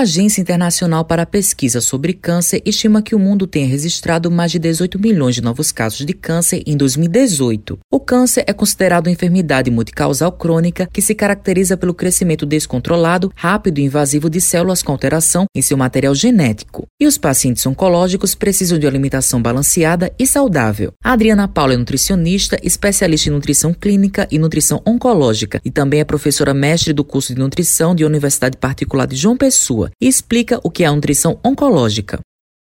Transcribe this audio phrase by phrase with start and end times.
[0.00, 4.50] A Agência Internacional para a Pesquisa sobre Câncer estima que o mundo tenha registrado mais
[4.50, 7.78] de 18 milhões de novos casos de câncer em 2018.
[7.92, 13.76] O câncer é considerado uma enfermidade multicausal crônica que se caracteriza pelo crescimento descontrolado, rápido
[13.76, 16.86] e invasivo de células com alteração em seu material genético.
[16.98, 20.94] E os pacientes oncológicos precisam de alimentação balanceada e saudável.
[21.04, 26.04] A Adriana Paula é nutricionista, especialista em nutrição clínica e nutrição oncológica e também é
[26.04, 30.70] professora mestre do curso de nutrição de Universidade Particular de João Pessoa e explica o
[30.70, 32.20] que é a nutrição oncológica.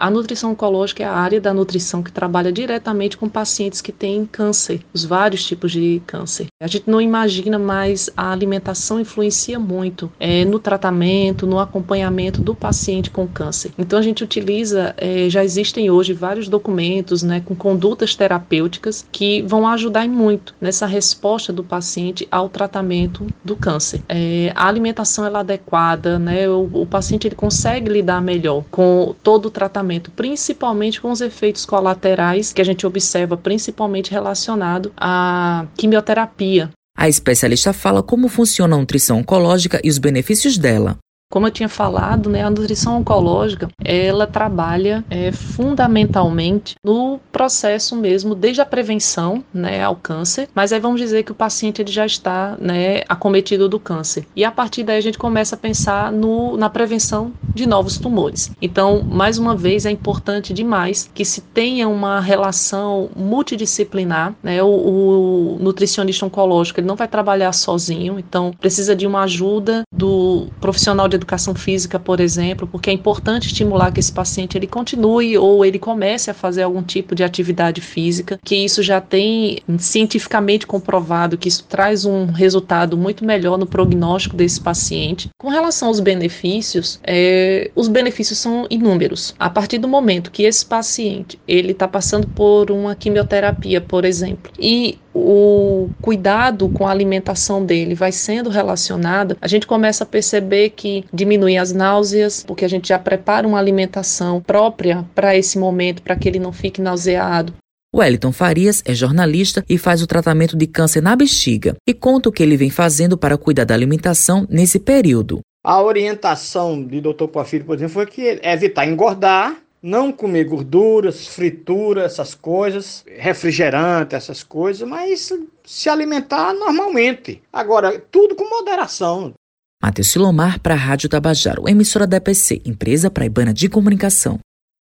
[0.00, 4.24] A nutrição oncológica é a área da nutrição que trabalha diretamente com pacientes que têm
[4.24, 6.46] câncer, os vários tipos de câncer.
[6.60, 12.52] A gente não imagina, mas a alimentação influencia muito é, no tratamento, no acompanhamento do
[12.52, 13.70] paciente com câncer.
[13.78, 19.40] Então a gente utiliza, é, já existem hoje vários documentos né, com condutas terapêuticas que
[19.42, 24.02] vão ajudar muito nessa resposta do paciente ao tratamento do câncer.
[24.08, 29.14] É, a alimentação ela é adequada, né, o, o paciente ele consegue lidar melhor com
[29.22, 35.64] todo o tratamento principalmente com os efeitos colaterais que a gente observa, principalmente relacionado à
[35.76, 36.47] quimioterapia.
[36.96, 40.98] A especialista fala como funciona a nutrição oncológica e os benefícios dela.
[41.30, 48.34] Como eu tinha falado, né, a nutrição oncológica ela trabalha é, fundamentalmente no processo mesmo,
[48.34, 52.04] desde a prevenção né, ao câncer, mas aí vamos dizer que o paciente ele já
[52.04, 54.26] está né, acometido do câncer.
[54.34, 58.50] E a partir daí a gente começa a pensar no, na prevenção de novos tumores.
[58.60, 64.34] Então, mais uma vez, é importante demais que se tenha uma relação multidisciplinar.
[64.42, 69.82] Né, o, o nutricionista oncológico ele não vai trabalhar sozinho, então precisa de uma ajuda
[69.94, 74.66] do profissional de educação física, por exemplo, porque é importante estimular que esse paciente ele
[74.66, 79.60] continue ou ele comece a fazer algum tipo de atividade física, que isso já tem
[79.78, 85.28] cientificamente comprovado que isso traz um resultado muito melhor no prognóstico desse paciente.
[85.38, 89.34] Com relação aos benefícios, é, os benefícios são inúmeros.
[89.38, 94.52] A partir do momento que esse paciente ele está passando por uma quimioterapia, por exemplo,
[94.58, 100.70] e o cuidado com a alimentação dele vai sendo relacionado, a gente começa a perceber
[100.70, 106.02] que diminui as náuseas, porque a gente já prepara uma alimentação própria para esse momento,
[106.02, 107.52] para que ele não fique nauseado.
[107.94, 112.32] Wellington Farias é jornalista e faz o tratamento de câncer na bexiga e conta o
[112.32, 115.40] que ele vem fazendo para cuidar da alimentação nesse período.
[115.64, 117.26] A orientação de Dr.
[117.26, 124.42] Porfírio, por exemplo, foi que evitar engordar não comer gorduras, fritura, essas coisas, refrigerante, essas
[124.42, 125.32] coisas, mas
[125.64, 127.42] se alimentar normalmente.
[127.52, 129.34] Agora, tudo com moderação.
[129.82, 134.40] Matheus Silomar para a Rádio Tabajaro, emissora da EPC, empresa praibana de comunicação.